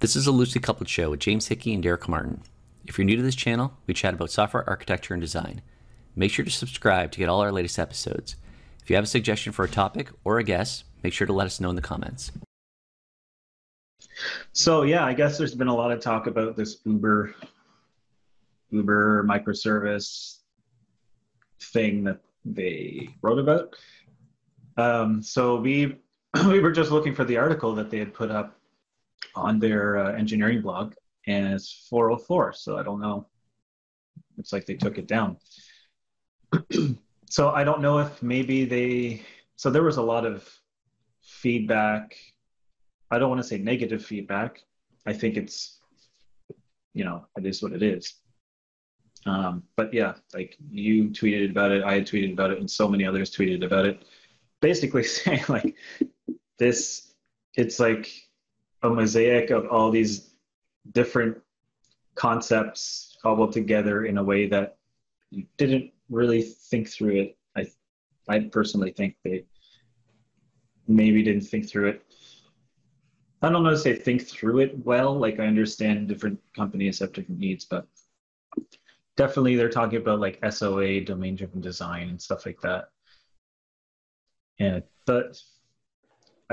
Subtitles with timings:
[0.00, 2.42] This is a loosely coupled show with James Hickey and Derek Comartin.
[2.86, 5.60] If you're new to this channel, we chat about software architecture and design.
[6.14, 8.36] Make sure to subscribe to get all our latest episodes.
[8.80, 11.46] If you have a suggestion for a topic or a guest, make sure to let
[11.46, 12.30] us know in the comments.
[14.52, 17.34] So yeah, I guess there's been a lot of talk about this Uber
[18.70, 20.38] Uber microservice
[21.60, 23.74] thing that they wrote about.
[24.76, 25.96] Um, so we
[26.46, 28.57] we were just looking for the article that they had put up
[29.34, 30.94] on their uh, engineering blog,
[31.26, 32.52] and it's 404.
[32.54, 33.26] So I don't know.
[34.38, 35.36] It's like they took it down.
[37.30, 39.22] so I don't know if maybe they.
[39.56, 40.48] So there was a lot of
[41.22, 42.16] feedback.
[43.10, 44.62] I don't want to say negative feedback.
[45.06, 45.78] I think it's,
[46.92, 48.14] you know, it is what it is.
[49.26, 52.88] Um, but yeah, like you tweeted about it, I had tweeted about it, and so
[52.88, 54.02] many others tweeted about it.
[54.60, 55.76] Basically saying like
[56.58, 57.14] this,
[57.54, 58.10] it's like
[58.82, 60.30] a mosaic of all these
[60.92, 61.36] different
[62.14, 64.76] concepts cobbled together in a way that
[65.30, 67.38] you didn't really think through it.
[67.56, 67.66] I,
[68.28, 69.44] I personally think they
[70.86, 72.02] maybe didn't think through it.
[73.42, 75.16] I don't know to say think through it well.
[75.16, 77.86] Like I understand different companies have different needs, but
[79.16, 82.88] definitely they're talking about like SOA, domain driven design, and stuff like that.
[84.58, 85.40] Yeah, but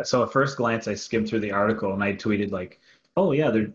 [0.03, 2.79] so at first glance, I skimmed through the article and I tweeted like,
[3.15, 3.73] "Oh yeah, they're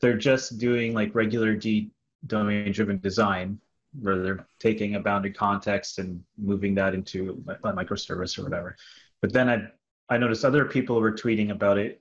[0.00, 1.90] they're just doing like regular D
[2.26, 3.60] domain driven design,
[4.00, 8.76] where they're taking a bounded context and moving that into a microservice or whatever."
[9.20, 9.68] But then I
[10.08, 12.00] I noticed other people were tweeting about it,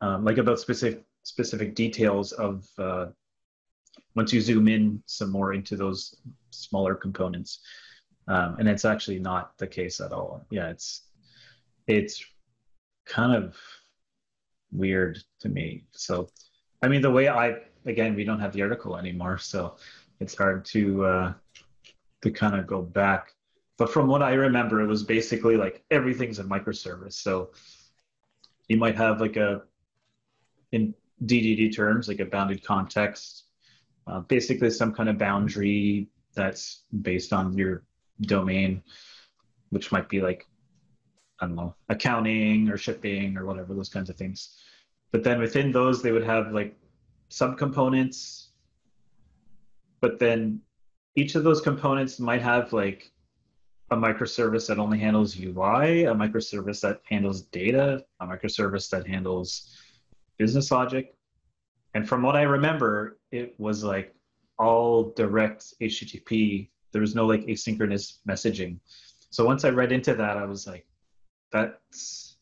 [0.00, 3.06] um, like about specific specific details of uh,
[4.14, 6.16] once you zoom in some more into those
[6.50, 7.60] smaller components.
[8.28, 10.44] Um, and it's actually not the case at all.
[10.50, 11.02] Yeah, it's
[11.86, 12.24] it's
[13.06, 13.56] kind of
[14.72, 15.84] weird to me.
[15.92, 16.28] So,
[16.82, 19.76] I mean, the way I again, we don't have the article anymore, so
[20.20, 21.32] it's hard to uh,
[22.22, 23.32] to kind of go back.
[23.78, 27.14] But from what I remember, it was basically like everything's a microservice.
[27.14, 27.50] So
[28.68, 29.62] you might have like a
[30.72, 30.94] in
[31.24, 33.46] DDD terms, like a bounded context
[34.06, 37.82] uh, basically some kind of boundary that's based on your
[38.22, 38.82] domain,
[39.70, 40.46] which might be like,
[41.40, 44.58] I don't know, accounting or shipping or whatever, those kinds of things.
[45.12, 46.76] But then within those, they would have like
[47.30, 48.48] subcomponents.
[50.00, 50.60] But then
[51.14, 53.12] each of those components might have like
[53.90, 59.76] a microservice that only handles UI, a microservice that handles data, a microservice that handles
[60.38, 61.16] business logic,
[61.96, 64.14] and from what I remember, it was like
[64.58, 66.68] all direct HTTP.
[66.92, 68.80] There was no like asynchronous messaging.
[69.30, 70.86] So once I read into that, I was like,
[71.52, 72.36] that's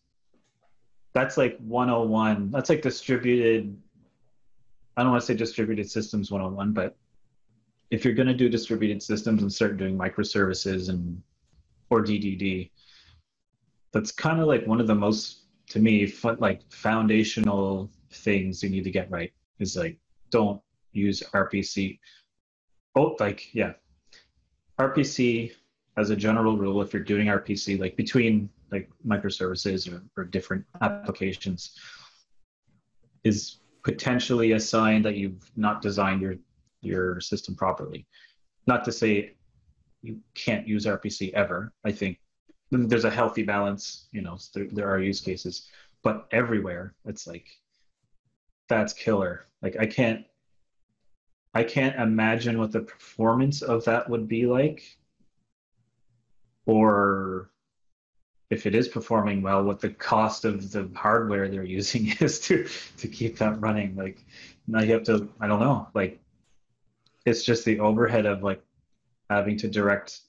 [1.12, 2.50] that's like 101.
[2.50, 3.76] That's like distributed.
[4.96, 6.96] I don't want to say distributed systems 101, but
[7.90, 11.22] if you're going to do distributed systems and start doing microservices and
[11.90, 12.70] or DDD,
[13.92, 18.84] that's kind of like one of the most to me like foundational things you need
[18.84, 19.98] to get right is like
[20.30, 20.60] don't
[20.92, 21.98] use RPC.
[22.96, 23.72] Oh, like yeah,
[24.78, 25.52] RPC
[25.96, 30.64] as a general rule, if you're doing RPC, like between like microservices or, or different
[30.80, 31.78] applications,
[33.24, 36.36] is potentially a sign that you've not designed your
[36.80, 38.06] your system properly.
[38.66, 39.34] Not to say
[40.02, 41.72] you can't use RPC ever.
[41.84, 42.18] I think
[42.70, 44.08] there's a healthy balance.
[44.12, 45.68] You know, there, there are use cases,
[46.02, 47.46] but everywhere it's like
[48.68, 49.46] that's killer.
[49.62, 50.24] Like I can't
[51.54, 54.82] I can't imagine what the performance of that would be like
[56.66, 57.50] or
[58.54, 62.66] if it is performing well what the cost of the hardware they're using is to
[62.96, 64.18] to keep that running like
[64.66, 66.20] now you have to I don't know like
[67.26, 68.62] it's just the overhead of like
[69.28, 70.20] having to direct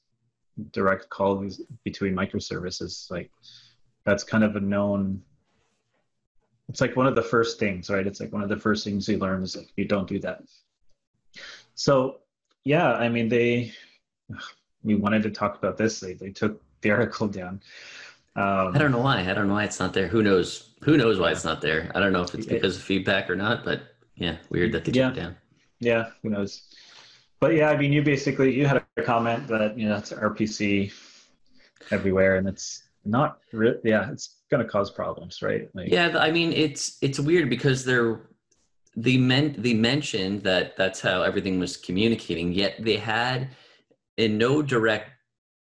[0.72, 3.32] direct calls between microservices like
[4.06, 5.22] that's kind of a known
[6.70, 8.06] it's like one of the first things, right?
[8.06, 10.44] It's like one of the first things you learn is like you don't do that.
[11.76, 12.22] So
[12.64, 13.74] yeah, I mean they
[14.84, 16.00] we wanted to talk about this.
[16.00, 17.62] They they took the article down.
[18.36, 19.22] Um, I don't know why.
[19.22, 20.08] I don't know why it's not there.
[20.08, 20.72] Who knows?
[20.84, 21.90] Who knows why it's not there?
[21.96, 23.84] I don't know if it's because of feedback or not, but
[24.16, 25.10] yeah, weird that they took yeah.
[25.10, 25.36] it down.
[25.80, 26.64] Yeah, who knows?
[27.40, 30.92] But yeah, I mean, you basically you had a comment that you know it's RPC
[31.92, 33.80] everywhere, and it's not really.
[33.84, 35.70] Yeah, it's going to cause problems, right?
[35.74, 38.22] Like, yeah, I mean it's it's weird because they're
[38.98, 43.50] they meant they mentioned that that's how everything was communicating, yet they had
[44.18, 45.12] in no direct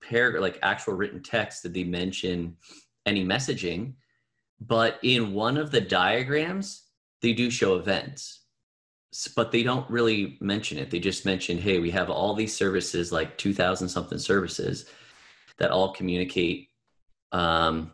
[0.08, 2.56] paragraph like actual written text did they mention
[3.06, 3.94] any messaging,
[4.60, 6.84] but in one of the diagrams
[7.24, 8.40] they do show events,
[9.34, 10.90] but they don't really mention it.
[10.90, 14.86] They just mention, hey, we have all these services, like 2,000 something services
[15.58, 16.68] that all communicate
[17.32, 17.92] um,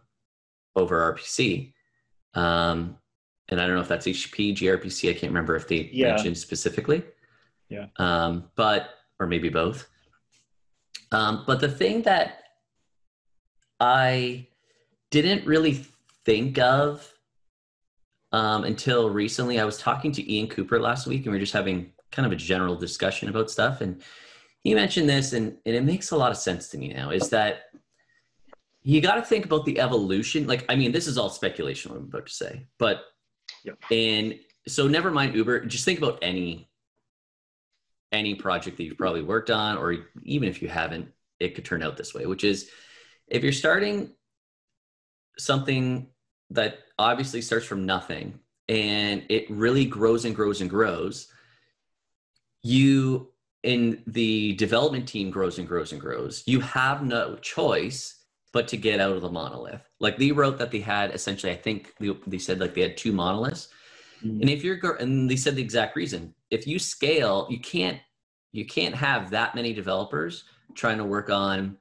[0.74, 1.72] over RPC.
[2.34, 2.98] Um,
[3.48, 5.10] and I don't know if that's HP, gRPC.
[5.10, 6.14] I can't remember if they yeah.
[6.14, 7.04] mentioned specifically.
[7.68, 7.86] Yeah.
[7.98, 8.90] Um, but,
[9.20, 9.88] or maybe both.
[11.12, 12.44] Um, but the thing that
[13.80, 14.46] I
[15.10, 15.84] didn't really
[16.24, 17.12] think of
[18.32, 19.58] um, until recently.
[19.58, 22.32] I was talking to Ian Cooper last week, and we were just having kind of
[22.32, 23.80] a general discussion about stuff.
[23.80, 24.02] And
[24.62, 27.10] he mentioned this, and, and it makes a lot of sense to me now.
[27.10, 27.64] Is that
[28.82, 30.46] you got to think about the evolution.
[30.46, 31.90] Like, I mean, this is all speculation.
[31.90, 33.02] What I'm about to say, but
[33.64, 33.78] yep.
[33.90, 35.66] and so never mind Uber.
[35.66, 36.69] Just think about any
[38.12, 41.08] any project that you've probably worked on, or even if you haven't,
[41.38, 42.26] it could turn out this way.
[42.26, 42.70] Which is,
[43.28, 44.10] if you're starting
[45.38, 46.08] something
[46.50, 51.28] that obviously starts from nothing and it really grows and grows and grows
[52.62, 53.28] you
[53.62, 58.76] in the development team grows and grows and grows you have no choice but to
[58.76, 62.10] get out of the monolith like they wrote that they had essentially i think they,
[62.26, 63.68] they said like they had two monoliths
[64.24, 64.40] mm-hmm.
[64.40, 67.98] and if you're and they said the exact reason if you scale you can't
[68.52, 70.44] you can't have that many developers
[70.74, 71.76] trying to work on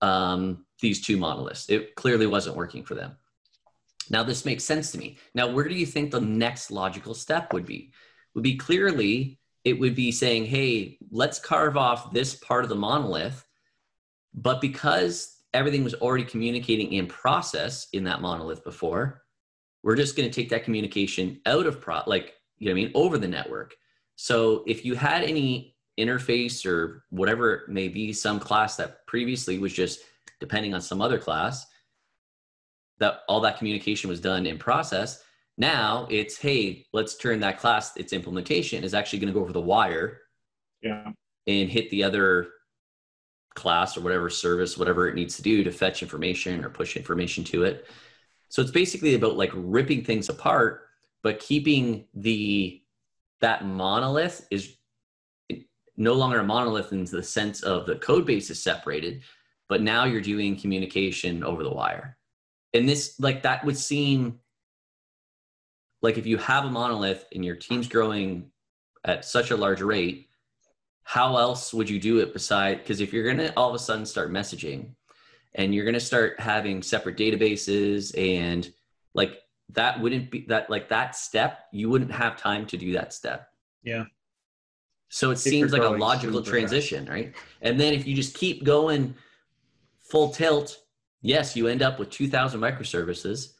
[0.00, 1.68] um, these two monoliths.
[1.68, 3.16] It clearly wasn't working for them.
[4.10, 5.18] Now, this makes sense to me.
[5.34, 7.92] Now, where do you think the next logical step would be?
[8.34, 12.76] Would be clearly, it would be saying, hey, let's carve off this part of the
[12.76, 13.44] monolith.
[14.32, 19.22] But because everything was already communicating in process in that monolith before,
[19.82, 22.84] we're just going to take that communication out of pro, like, you know what I
[22.84, 23.76] mean, over the network.
[24.16, 29.58] So if you had any interface or whatever it may be, some class that previously
[29.58, 30.00] was just
[30.40, 31.66] depending on some other class,
[32.98, 35.22] that all that communication was done in process.
[35.56, 39.52] Now it's, hey, let's turn that class, its implementation is actually going to go over
[39.52, 40.20] the wire
[40.82, 41.10] yeah.
[41.46, 42.48] and hit the other
[43.54, 47.42] class or whatever service, whatever it needs to do to fetch information or push information
[47.44, 47.86] to it.
[48.48, 50.88] So it's basically about like ripping things apart,
[51.22, 52.82] but keeping the
[53.40, 54.74] that monolith is
[55.96, 59.22] no longer a monolith in the sense of the code base is separated,
[59.68, 62.16] but now you're doing communication over the wire.
[62.74, 64.38] And this, like, that would seem
[66.00, 68.50] like if you have a monolith and your team's growing
[69.04, 70.28] at such a large rate,
[71.02, 72.78] how else would you do it beside?
[72.78, 74.90] Because if you're going to all of a sudden start messaging
[75.58, 78.72] and you're going to start having separate databases and
[79.12, 79.40] like
[79.70, 83.48] that wouldn't be that like that step, you wouldn't have time to do that step.
[83.82, 84.04] Yeah.
[85.10, 87.10] So it seems like a logical transition, fast.
[87.10, 87.34] right?
[87.60, 89.14] And then if you just keep going
[90.00, 90.78] full tilt,
[91.22, 93.54] yes, you end up with 2,000 microservices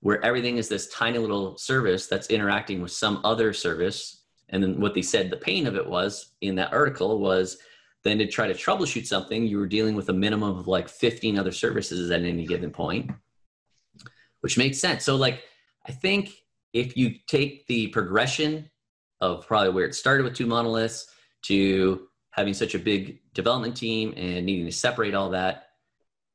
[0.00, 4.22] where everything is this tiny little service that's interacting with some other service.
[4.50, 7.58] And then what they said the pain of it was in that article was
[8.06, 11.38] then to try to troubleshoot something, you were dealing with a minimum of like 15
[11.38, 13.10] other services at any given point,
[14.40, 15.04] which makes sense.
[15.04, 15.42] So, like,
[15.86, 16.32] I think
[16.72, 18.70] if you take the progression
[19.20, 21.08] of probably where it started with two monoliths
[21.42, 25.68] to having such a big development team and needing to separate all that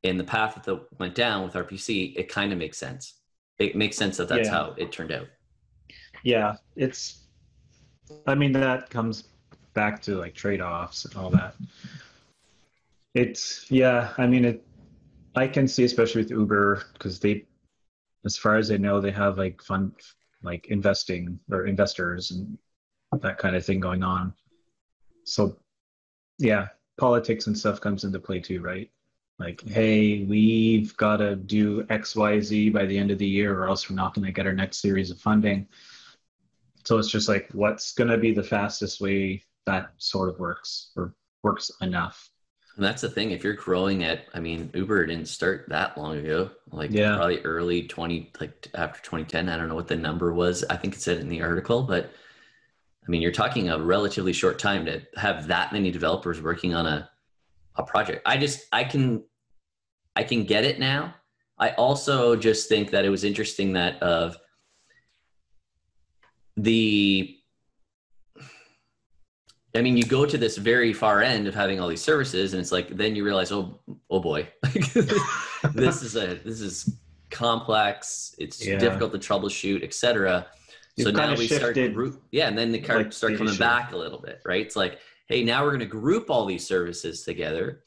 [0.03, 3.19] in the path that went down with RPC, it kind of makes sense.
[3.59, 4.53] It makes sense that that's yeah.
[4.53, 5.27] how it turned out.
[6.23, 7.27] Yeah, it's.
[8.25, 9.25] I mean, that comes
[9.73, 11.55] back to like trade-offs and all that.
[13.13, 14.13] It's yeah.
[14.17, 14.65] I mean, it.
[15.35, 17.45] I can see, especially with Uber, because they,
[18.25, 19.93] as far as I know, they have like fund,
[20.43, 22.57] like investing or investors and
[23.21, 24.33] that kind of thing going on.
[25.23, 25.57] So,
[26.37, 28.89] yeah, politics and stuff comes into play too, right?
[29.39, 33.57] Like, hey, we've got to do X, Y, Z by the end of the year,
[33.57, 35.67] or else we're not going to get our next series of funding.
[36.83, 40.91] So it's just like, what's going to be the fastest way that sort of works
[40.95, 42.29] or works enough?
[42.75, 43.31] And that's the thing.
[43.31, 46.51] If you're growing at, I mean, Uber didn't start that long ago.
[46.71, 47.15] Like yeah.
[47.15, 49.49] probably early 20, like after 2010.
[49.49, 50.63] I don't know what the number was.
[50.69, 52.11] I think it said in the article, but
[53.05, 56.85] I mean, you're talking a relatively short time to have that many developers working on
[56.85, 57.09] a,
[57.75, 58.21] a project.
[58.25, 59.23] I just, I can,
[60.15, 61.15] I can get it now.
[61.57, 64.37] I also just think that it was interesting that of
[66.55, 67.37] the,
[69.73, 72.61] I mean, you go to this very far end of having all these services, and
[72.61, 76.97] it's like then you realize, oh, oh boy, this is a this is
[77.29, 78.35] complex.
[78.37, 78.77] It's yeah.
[78.77, 80.47] difficult to troubleshoot, etc
[80.97, 83.97] so now we start group, yeah, and then the cards like start coming back a
[83.97, 84.65] little bit, right?
[84.65, 87.83] It's like, hey, now we're going to group all these services together,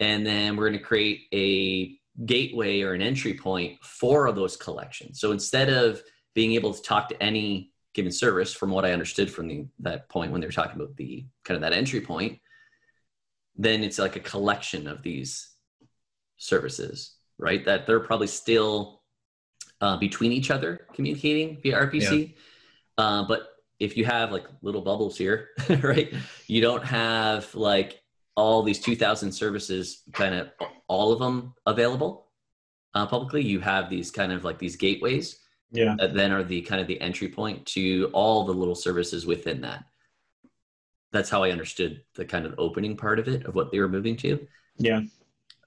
[0.00, 5.20] and then we're going to create a gateway or an entry point for those collections.
[5.20, 6.02] So instead of
[6.34, 10.08] being able to talk to any given service from what I understood from the, that
[10.08, 12.38] point when they were talking about the kind of that entry point,
[13.56, 15.50] then it's like a collection of these
[16.36, 17.64] services, right?
[17.64, 19.02] That they're probably still
[19.80, 22.34] uh, between each other communicating via RPC.
[22.98, 23.04] Yeah.
[23.04, 23.48] Uh, but
[23.80, 25.48] if you have like little bubbles here,
[25.82, 26.12] right,
[26.46, 28.00] you don't have like
[28.36, 30.48] all these 2000 services kind of
[30.86, 32.28] all of them available
[32.94, 33.42] uh, publicly.
[33.42, 35.40] You have these kind of like these gateways
[35.70, 35.94] yeah.
[35.98, 39.60] that then are the kind of the entry point to all the little services within
[39.62, 39.84] that.
[41.10, 43.88] That's how i understood the kind of opening part of it of what they were
[43.88, 44.46] moving to.
[44.78, 45.02] Yeah.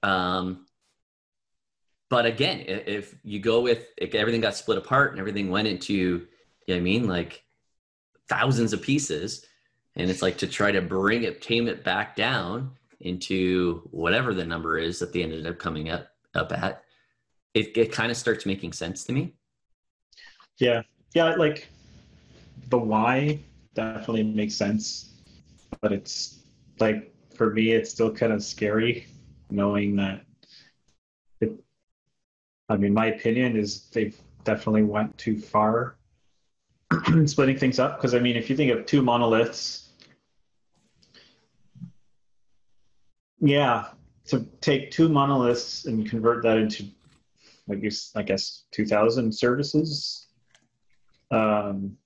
[0.02, 0.66] Um
[2.12, 6.26] but again if you go with if everything got split apart and everything went into
[6.66, 7.42] you know i mean like
[8.28, 9.46] thousands of pieces
[9.96, 14.44] and it's like to try to bring it tame it back down into whatever the
[14.44, 16.82] number is that they ended up coming up up at
[17.54, 19.32] it, it kind of starts making sense to me
[20.58, 20.82] yeah,
[21.14, 21.68] yeah, like
[22.68, 23.40] the why
[23.74, 25.10] definitely makes sense,
[25.80, 26.40] but it's
[26.78, 29.06] like for me, it's still kind of scary
[29.50, 30.24] knowing that.
[31.40, 31.52] It,
[32.68, 35.96] I mean, my opinion is they've definitely went too far
[37.26, 39.90] splitting things up because I mean, if you think of two monoliths,
[43.40, 43.88] yeah,
[44.26, 46.84] to take two monoliths and convert that into,
[47.70, 50.28] I guess, I guess, two thousand services
[51.32, 51.96] um,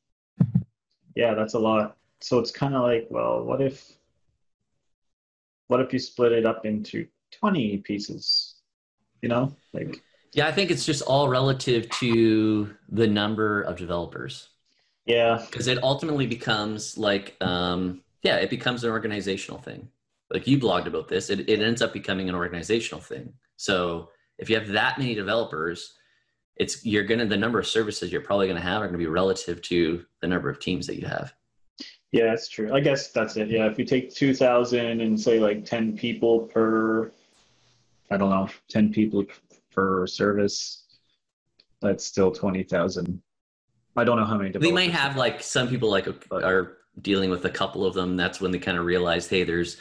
[1.15, 1.97] yeah, that's a lot.
[2.21, 3.93] So it's kind of like, well, what if,
[5.67, 8.55] what if you split it up into 20 pieces?
[9.21, 10.01] You know, like.
[10.33, 14.49] Yeah, I think it's just all relative to the number of developers.
[15.07, 15.43] Yeah.
[15.51, 19.89] Because it ultimately becomes like, um, yeah, it becomes an organizational thing.
[20.31, 23.33] Like you blogged about this, it, it ends up becoming an organizational thing.
[23.57, 25.95] So if you have that many developers,
[26.57, 29.61] it's you're gonna the number of services you're probably gonna have are gonna be relative
[29.63, 31.35] to the number of teams that you have.
[32.13, 32.73] Yeah, that's true.
[32.73, 33.49] I guess that's it.
[33.49, 37.13] Yeah, if you take two thousand and say like ten people per,
[38.11, 39.25] I don't know, ten people
[39.73, 40.85] per service,
[41.81, 43.21] that's still twenty thousand.
[43.97, 44.51] I don't know how many.
[44.51, 48.17] They might have like some people like are dealing with a couple of them.
[48.17, 49.79] That's when they kind of realize, hey, there's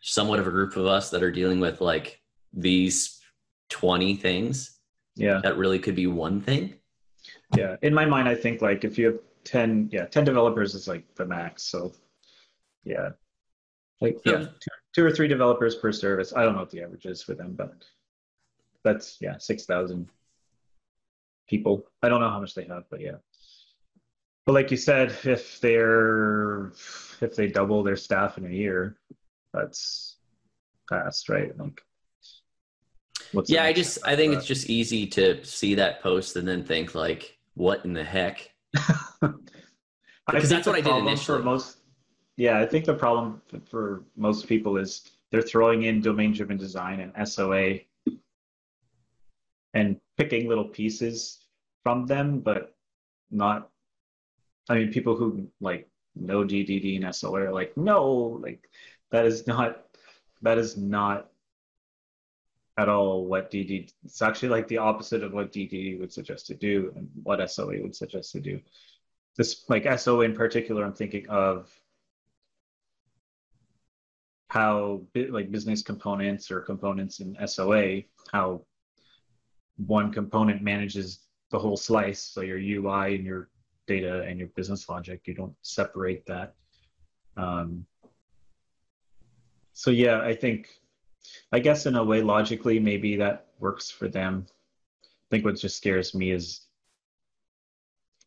[0.00, 2.20] somewhat of a group of us that are dealing with like
[2.52, 3.20] these
[3.70, 4.73] twenty things
[5.16, 5.40] yeah.
[5.42, 6.74] That really could be one thing.
[7.56, 7.76] Yeah.
[7.82, 11.14] In my mind i think like if you have 10 yeah 10 developers is like
[11.14, 11.62] the max.
[11.62, 11.92] So
[12.84, 13.10] yeah.
[14.00, 16.32] Like yeah two, two or three developers per service.
[16.34, 17.84] I don't know what the average is for them but
[18.82, 20.08] that's yeah 6000
[21.48, 21.86] people.
[22.02, 23.16] I don't know how much they have but yeah.
[24.46, 26.72] But like you said if they're
[27.20, 28.98] if they double their staff in a year
[29.52, 30.16] that's
[30.88, 31.56] fast right?
[31.56, 31.80] Like
[33.34, 36.64] What's yeah, I just I think it's just easy to see that post and then
[36.64, 38.50] think like, what in the heck?
[40.26, 41.38] because that's what I did initially.
[41.38, 41.78] For most,
[42.36, 47.28] yeah, I think the problem for most people is they're throwing in domain-driven design and
[47.28, 47.80] SOA
[49.74, 51.40] and picking little pieces
[51.82, 52.76] from them, but
[53.30, 53.70] not.
[54.68, 58.68] I mean, people who like know DDD and SOA are like, no, like
[59.10, 59.86] that is not
[60.42, 61.30] that is not
[62.76, 63.90] at all what DD.
[64.04, 67.80] It's actually like the opposite of what DD would suggest to do and what SOA
[67.80, 68.60] would suggest to do.
[69.36, 71.70] This like SOA in particular, I'm thinking of
[74.48, 78.02] how like business components or components in SOA,
[78.32, 78.64] how
[79.76, 82.20] one component manages the whole slice.
[82.20, 83.48] So your UI and your
[83.86, 86.54] data and your business logic, you don't separate that.
[87.36, 87.86] Um,
[89.72, 90.68] so yeah, I think
[91.52, 94.46] I guess in a way, logically, maybe that works for them.
[95.04, 96.62] I think what just scares me is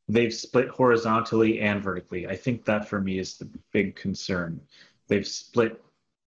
[0.08, 2.28] they've split horizontally and vertically.
[2.28, 4.62] I think that for me is the big concern.
[5.08, 5.84] They've split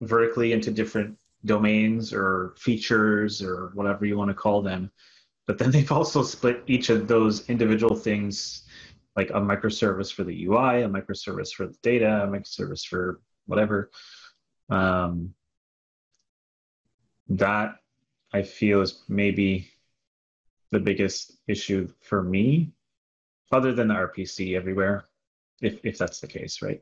[0.02, 4.92] vertically into different domains or features or whatever you want to call them.
[5.48, 8.64] But then they've also split each of those individual things
[9.16, 13.90] like a microservice for the UI, a microservice for the data, a microservice for whatever.
[14.70, 15.34] Um,
[17.30, 17.76] that
[18.34, 19.70] I feel is maybe
[20.72, 22.72] the biggest issue for me,
[23.52, 25.06] other than the RPC everywhere,
[25.62, 26.82] if if that's the case, right?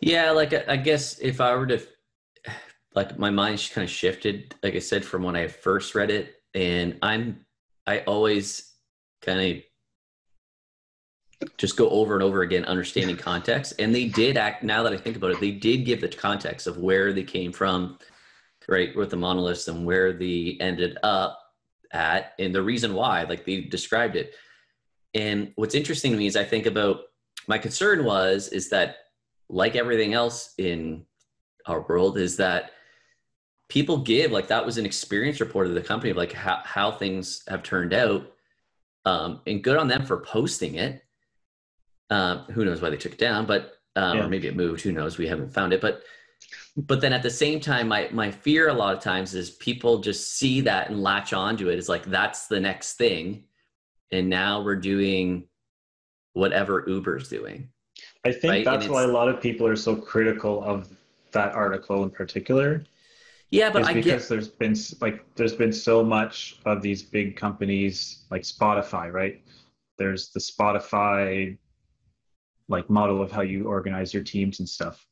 [0.00, 1.80] Yeah, like I guess if I were to,
[2.94, 6.36] like my mind kind of shifted, like I said, from when I first read it,
[6.54, 7.44] and I'm
[7.86, 8.74] I always
[9.22, 9.62] kind of
[11.56, 14.96] just go over and over again understanding context and they did act now that i
[14.96, 17.96] think about it they did give the context of where they came from
[18.68, 21.40] right with the monoliths and where they ended up
[21.92, 24.34] at and the reason why like they described it
[25.14, 27.00] And what's interesting to me is I think about
[27.46, 28.96] my concern was is that
[29.48, 31.06] like everything else in
[31.66, 32.72] our world is that
[33.68, 36.90] people give like that was an experience report of the company of like how, how
[36.90, 38.30] things have turned out
[39.06, 41.02] um, and good on them for posting it
[42.10, 44.24] um, who knows why they took it down but um, yeah.
[44.24, 46.02] or maybe it moved who knows we haven't found it but
[46.76, 49.98] but then at the same time my my fear a lot of times is people
[49.98, 53.44] just see that and latch onto it it's like that's the next thing
[54.12, 55.44] and now we're doing
[56.32, 57.68] whatever uber's doing
[58.24, 58.64] i think right?
[58.64, 60.88] that's why a lot of people are so critical of
[61.32, 62.82] that article in particular
[63.50, 64.28] yeah, but I because get...
[64.28, 69.42] there's been like there's been so much of these big companies like Spotify, right?
[69.96, 71.56] There's the Spotify
[72.68, 75.06] like model of how you organize your teams and stuff,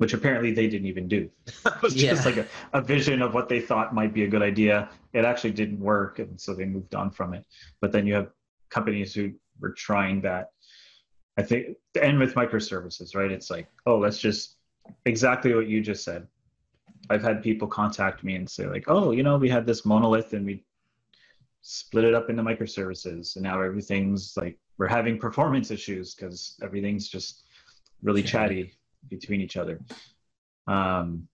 [0.00, 1.28] which apparently they didn't even do.
[1.46, 2.10] it was yeah.
[2.10, 4.88] just like a, a vision of what they thought might be a good idea.
[5.12, 7.44] It actually didn't work, and so they moved on from it.
[7.80, 8.30] But then you have
[8.70, 10.52] companies who were trying that.
[11.36, 13.30] I think, and with microservices, right?
[13.30, 14.56] It's like, oh, let's just
[15.04, 16.26] exactly what you just said
[17.10, 20.32] I've had people contact me and say like, oh, you know, we had this monolith
[20.32, 20.64] and we
[21.60, 27.08] split it up into microservices, and now everything's like we're having performance issues because everything's
[27.08, 27.44] just
[28.02, 28.72] really chatty
[29.10, 29.80] between each other.
[30.66, 31.28] Um,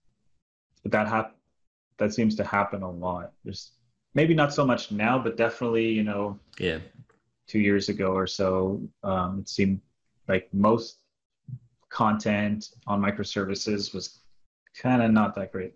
[0.83, 1.35] but that hap-
[1.97, 3.33] that seems to happen a lot.
[3.43, 3.71] There's
[4.13, 6.79] maybe not so much now, but definitely, you know, yeah,
[7.47, 9.79] two years ago or so, um, it seemed
[10.27, 10.97] like most
[11.89, 14.19] content on microservices was
[14.75, 15.73] kind of not that great.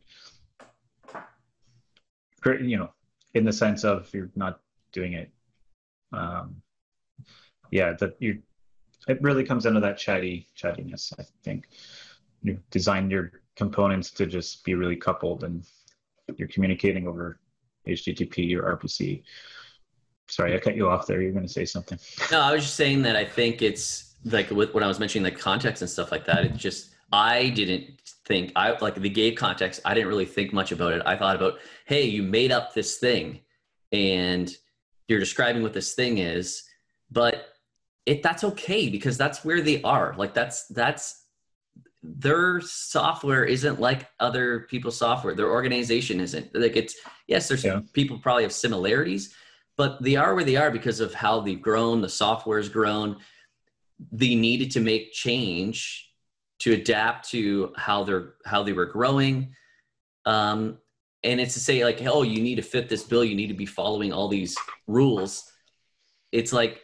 [2.41, 2.89] Great, you know,
[3.33, 4.59] in the sense of you're not
[4.91, 5.31] doing it.
[6.11, 6.61] Um,
[7.71, 8.41] yeah, that you.
[9.07, 11.13] It really comes into that chatty chattiness.
[11.19, 11.67] I think
[12.43, 15.63] you design your components to just be really coupled, and
[16.37, 17.39] you're communicating over
[17.87, 19.23] HTTP or RPC.
[20.27, 21.21] Sorry, I cut you off there.
[21.21, 21.99] You're going to say something.
[22.31, 25.37] No, I was just saying that I think it's like when I was mentioning the
[25.37, 26.45] context and stuff like that.
[26.45, 29.81] It just I didn't think I like the gay context.
[29.83, 31.01] I didn't really think much about it.
[31.05, 33.39] I thought about, hey, you made up this thing,
[33.91, 34.55] and
[35.07, 36.63] you're describing what this thing is,
[37.11, 37.50] but
[38.05, 40.15] it that's okay because that's where they are.
[40.17, 41.25] Like that's that's
[42.03, 45.35] their software isn't like other people's software.
[45.35, 46.95] Their organization isn't like it's
[47.27, 47.47] yes.
[47.47, 47.81] There's yeah.
[47.93, 49.35] people probably have similarities,
[49.77, 52.01] but they are where they are because of how they've grown.
[52.01, 53.17] The software's grown.
[54.11, 56.11] They needed to make change
[56.61, 59.55] to adapt to how they're how they were growing
[60.25, 60.77] um,
[61.23, 63.55] and it's to say like oh you need to fit this bill you need to
[63.55, 64.55] be following all these
[64.87, 65.51] rules
[66.31, 66.81] it's like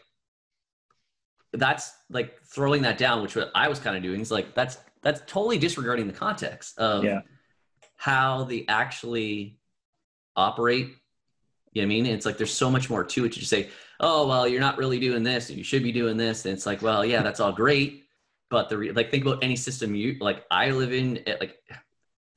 [1.53, 4.77] that's like throwing that down which what i was kind of doing is like that's
[5.01, 7.21] that's totally disregarding the context of yeah.
[7.95, 9.57] how they actually
[10.35, 10.89] operate.
[11.73, 12.05] You know what i mean?
[12.07, 14.77] It's like there's so much more to it to just say oh well you're not
[14.77, 16.45] really doing this you should be doing this.
[16.45, 18.03] And it's like well yeah that's all great
[18.49, 21.57] but the re- like think about any system you like i live in it, like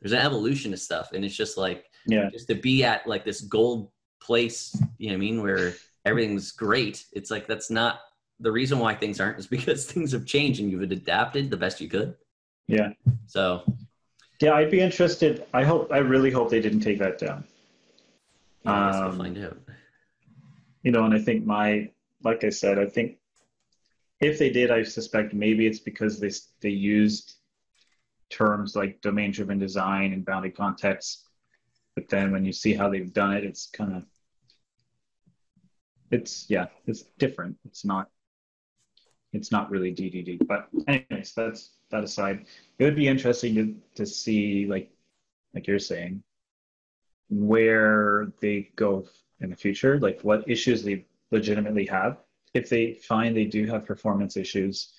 [0.01, 2.29] there's an evolution of stuff and it's just like yeah.
[2.31, 6.51] just to be at like this gold place you know what i mean where everything's
[6.53, 8.01] great it's like that's not
[8.41, 11.81] the reason why things aren't is because things have changed and you've adapted the best
[11.81, 12.15] you could.
[12.67, 12.91] Yeah.
[13.27, 13.63] So
[14.41, 15.47] yeah i'd be interested.
[15.53, 17.45] I hope i really hope they didn't take that down.
[18.65, 19.59] Yeah, um, we'll find out.
[20.83, 21.91] you know and i think my
[22.23, 23.21] like i said i think
[24.21, 27.37] if they did, I suspect maybe it's because they they used
[28.29, 31.27] terms like domain driven design and bounded context.
[31.97, 34.05] But then when you see how they've done it, it's kind of
[36.11, 37.57] it's yeah, it's different.
[37.65, 38.11] It's not
[39.33, 40.47] it's not really DDD.
[40.47, 42.47] But anyways, that's that aside.
[42.79, 44.91] It would be interesting to to see like
[45.55, 46.23] like you're saying
[47.29, 49.07] where they go
[49.41, 52.19] in the future, like what issues they legitimately have
[52.55, 54.93] if they find they do have performance issues,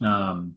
[0.00, 0.56] um,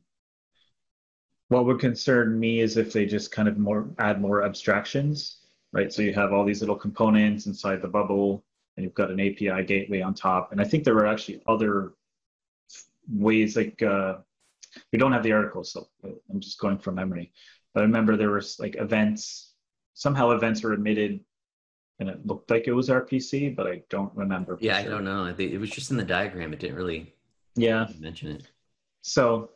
[1.49, 5.38] what would concern me is if they just kind of more add more abstractions,
[5.71, 5.93] right?
[5.93, 8.43] So you have all these little components inside the bubble,
[8.75, 10.51] and you've got an API gateway on top.
[10.51, 11.93] And I think there were actually other
[13.10, 14.17] ways, like uh,
[14.91, 17.32] we don't have the article, so I'm just going from memory.
[17.74, 19.54] But I remember there was like events.
[19.93, 21.20] Somehow events were emitted
[22.00, 24.58] and it looked like it was RPC, but I don't remember.
[24.62, 24.88] Yeah, sure.
[24.88, 25.34] I don't know.
[25.38, 26.54] It was just in the diagram.
[26.54, 27.13] It didn't really
[27.56, 28.48] yeah mention it.
[29.02, 29.52] So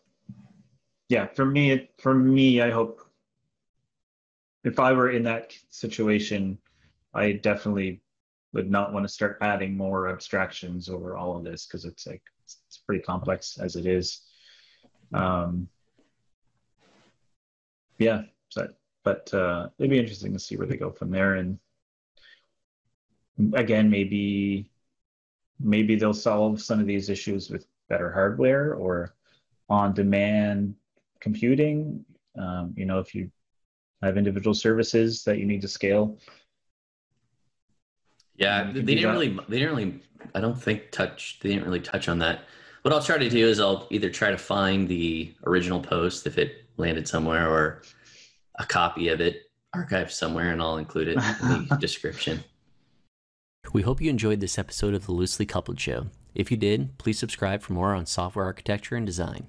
[1.10, 3.02] yeah, for me, for me, I hope
[4.64, 6.58] if I were in that situation,
[7.14, 8.02] I definitely
[8.54, 12.22] would not want to start adding more abstractions over all of this because it's like
[12.86, 14.22] pretty complex as it is.
[15.14, 15.68] Um,
[17.98, 18.68] yeah, so,
[19.04, 21.60] but uh, it'd be interesting to see where they go from there and
[23.54, 24.70] again maybe
[25.60, 29.14] maybe they'll solve some of these issues with better hardware or
[29.70, 30.76] on-demand
[31.20, 32.04] computing.
[32.38, 33.32] Um, you know, if you
[34.02, 36.18] have individual services that you need to scale.
[38.36, 39.38] Yeah, they didn't really.
[39.48, 40.02] They didn't really.
[40.34, 41.40] I don't think touch.
[41.42, 42.46] They didn't really touch on that.
[42.82, 46.38] What I'll try to do is I'll either try to find the original post if
[46.38, 47.84] it landed somewhere, or
[48.58, 52.44] a copy of it archived somewhere, and I'll include it in the description.
[53.74, 56.08] We hope you enjoyed this episode of the Loosely Coupled Show.
[56.34, 59.48] If you did, please subscribe for more on software architecture and design.